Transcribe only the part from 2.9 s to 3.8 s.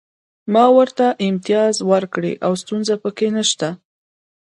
پکې نشته